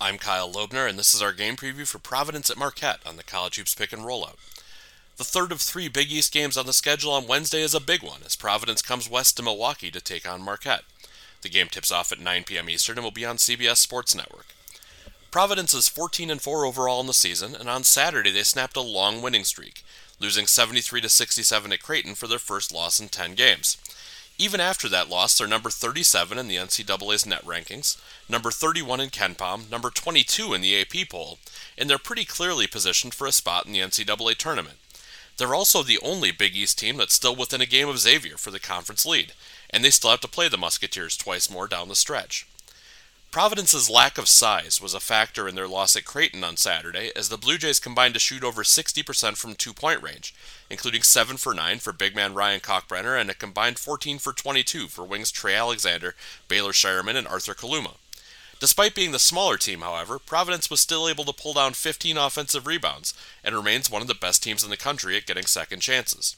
[0.00, 3.22] I'm Kyle Loebner, and this is our game preview for Providence at Marquette on the
[3.22, 4.36] College Hoops Pick and Rollout.
[5.16, 8.02] The third of three Big East games on the schedule on Wednesday is a big
[8.02, 10.82] one as Providence comes west to Milwaukee to take on Marquette.
[11.42, 12.68] The game tips off at 9 p.m.
[12.68, 14.46] Eastern and will be on CBS Sports Network.
[15.30, 18.80] Providence is 14 and 4 overall in the season, and on Saturday they snapped a
[18.80, 19.84] long winning streak,
[20.18, 23.78] losing 73 to 67 at Creighton for their first loss in 10 games.
[24.36, 29.10] Even after that loss, they're number 37 in the NCAA's net rankings, number 31 in
[29.10, 31.38] KenPom, number 22 in the AP poll,
[31.78, 34.78] and they're pretty clearly positioned for a spot in the NCAA tournament.
[35.36, 38.50] They're also the only Big East team that's still within a game of Xavier for
[38.50, 39.32] the conference lead,
[39.70, 42.46] and they still have to play the Musketeers twice more down the stretch.
[43.34, 47.30] Providence's lack of size was a factor in their loss at Creighton on Saturday, as
[47.30, 50.32] the Blue Jays combined to shoot over 60% from two point range,
[50.70, 54.86] including 7 for 9 for big man Ryan Kalkbrenner and a combined 14 for 22
[54.86, 56.14] for wings Trey Alexander,
[56.46, 57.96] Baylor Scheierman, and Arthur Kaluma.
[58.60, 62.68] Despite being the smaller team, however, Providence was still able to pull down 15 offensive
[62.68, 66.36] rebounds and remains one of the best teams in the country at getting second chances.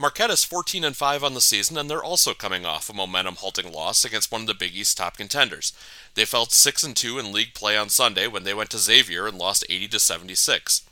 [0.00, 3.34] Marquette is 14 and 5 on the season, and they're also coming off a momentum
[3.34, 5.72] halting loss against one of the Big East top contenders.
[6.14, 9.26] They fell 6 and 2 in league play on Sunday when they went to Xavier
[9.26, 10.82] and lost 80 to 76.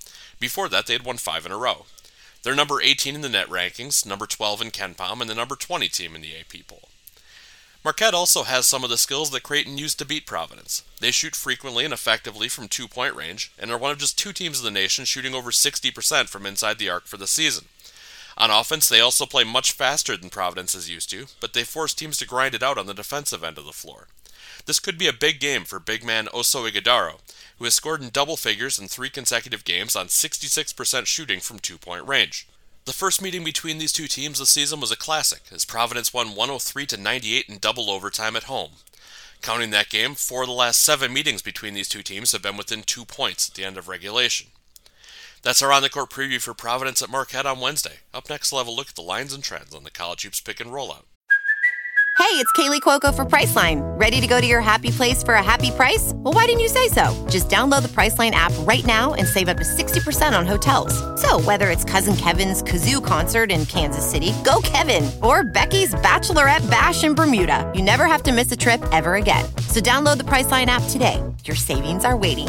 [0.41, 1.87] Before that, they had won 5 in a row.
[2.43, 5.87] They're number 18 in the net rankings, number 12 in KenPom, and the number 20
[5.89, 6.89] team in the AP poll.
[7.85, 10.83] Marquette also has some of the skills that Creighton used to beat Providence.
[10.99, 14.33] They shoot frequently and effectively from two point range, and are one of just two
[14.33, 17.67] teams in the nation shooting over 60% from inside the arc for the season.
[18.39, 21.95] On offense, they also play much faster than Providence is used to, but they force
[21.95, 24.09] teams to grind it out on the defensive end of the floor.
[24.67, 27.21] This could be a big game for big man Oso Ighodaro,
[27.59, 31.79] who has scored in double figures in three consecutive games on 66% shooting from two
[31.79, 32.47] point range.
[32.85, 36.35] The first meeting between these two teams this season was a classic, as Providence won
[36.35, 38.73] 103 to 98 in double overtime at home.
[39.43, 42.57] Counting that game, four of the last seven meetings between these two teams have been
[42.57, 44.49] within two points at the end of regulation.
[45.47, 48.01] That's our on the court preview for Providence at Marquette on Wednesday.
[48.13, 50.41] Up next, we'll have a look at the lines and trends on the College Hoops
[50.41, 51.05] Pick and Rollout.
[52.19, 53.81] Hey, it's Kaley Cuoco for Priceline.
[53.97, 56.11] Ready to go to your happy place for a happy price?
[56.17, 57.05] Well, why didn't you say so?
[57.31, 60.93] Just download the Priceline app right now and save up to 60% on hotels.
[61.23, 66.69] So, whether it's Cousin Kevin's Kazoo concert in Kansas City, go Kevin, or Becky's Bachelorette
[66.69, 69.45] Bash in Bermuda, you never have to miss a trip ever again.
[69.69, 71.23] So, download the Priceline app today.
[71.45, 72.49] Your savings are waiting.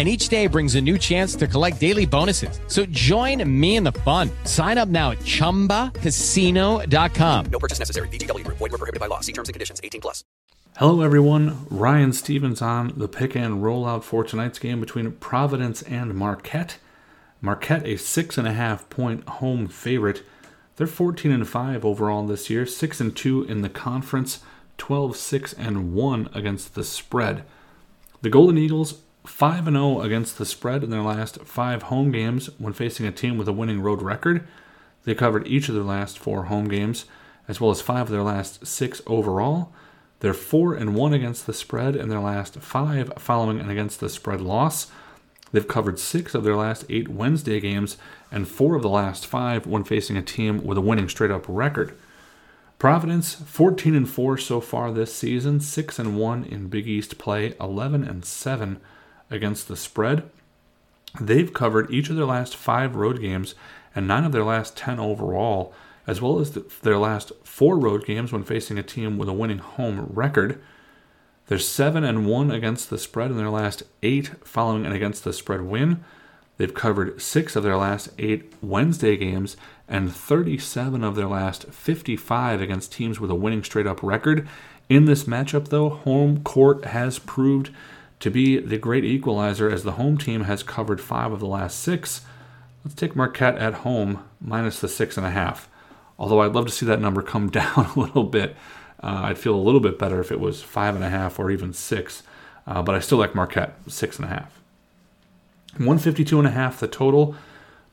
[0.00, 2.58] and each day brings a new chance to collect daily bonuses.
[2.68, 4.30] So join me in the fun.
[4.44, 7.44] Sign up now at ChumbaCasino.com.
[7.52, 8.08] No purchase necessary.
[8.08, 8.44] VGW.
[8.44, 9.20] Void were prohibited by law.
[9.20, 9.78] See terms and conditions.
[9.84, 10.24] 18 plus.
[10.78, 11.66] Hello, everyone.
[11.68, 16.78] Ryan Stevens on the pick and rollout for tonight's game between Providence and Marquette.
[17.42, 20.22] Marquette, a six and a half point home favorite.
[20.76, 24.40] They're 14 and 5 overall this year, 6 and 2 in the conference,
[24.78, 27.44] 12 6 and 1 against the spread.
[28.22, 32.74] The Golden Eagles 5 0 against the spread in their last five home games when
[32.74, 34.46] facing a team with a winning road record.
[35.04, 37.06] They covered each of their last four home games,
[37.48, 39.72] as well as five of their last six overall.
[40.18, 44.10] They're 4 and 1 against the spread in their last five following an against the
[44.10, 44.88] spread loss.
[45.52, 47.96] They've covered six of their last eight Wednesday games
[48.30, 51.46] and four of the last five when facing a team with a winning straight up
[51.48, 51.96] record.
[52.78, 57.54] Providence 14 and 4 so far this season, 6 and 1 in Big East play,
[57.58, 58.80] 11 and 7
[59.30, 60.28] against the spread.
[61.20, 63.54] They've covered each of their last five road games
[63.94, 65.72] and nine of their last 10 overall,
[66.06, 69.32] as well as the, their last four road games when facing a team with a
[69.32, 70.60] winning home record.
[71.46, 75.32] They're 7 and 1 against the spread in their last eight following an against the
[75.32, 76.04] spread win.
[76.58, 79.56] They've covered six of their last eight Wednesday games
[79.88, 84.46] and 37 of their last 55 against teams with a winning straight up record.
[84.88, 87.70] In this matchup, though, home court has proved
[88.20, 91.80] to be the great equalizer as the home team has covered five of the last
[91.80, 92.22] six.
[92.84, 95.68] Let's take Marquette at home minus the six and a half.
[96.18, 98.56] Although I'd love to see that number come down a little bit.
[99.02, 101.50] Uh, I'd feel a little bit better if it was five and a half or
[101.50, 102.22] even six.
[102.66, 104.60] Uh, but I still like Marquette six and a half.
[105.72, 107.34] 152 and a half the total.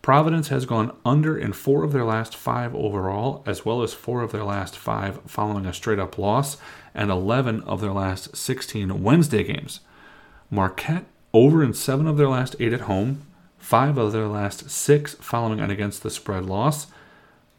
[0.02, 4.22] Providence has gone under in four of their last five overall, as well as four
[4.22, 6.58] of their last five following a straight up loss,
[6.94, 9.82] and 11 of their last 16 Wednesday games.
[10.50, 13.22] Marquette over in seven of their last eight at home,
[13.58, 16.88] five of their last six following an against the spread loss,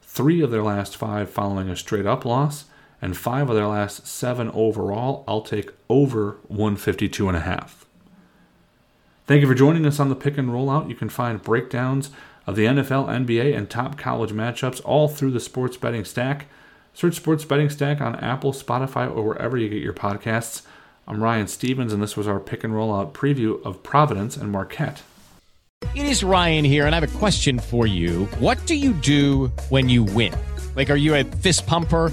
[0.03, 2.65] three of their last five following a straight up loss,
[3.01, 5.25] and five of their last seven overall.
[5.29, 7.87] I'll take over 152 and a half.
[9.27, 10.89] Thank you for joining us on the pick and rollout.
[10.89, 12.11] You can find breakdowns
[12.47, 16.47] of the NFL, NBA, and top college matchups all through the Sports Betting Stack.
[16.95, 20.63] Search Sports Betting Stack on Apple, Spotify, or wherever you get your podcasts.
[21.11, 24.53] I'm Ryan Stevens, and this was our pick and roll out preview of Providence and
[24.53, 25.01] Marquette.
[25.95, 28.27] It is Ryan here, and I have a question for you.
[28.41, 30.35] What do you do when you win?
[30.77, 32.13] Like, are you a fist pumper?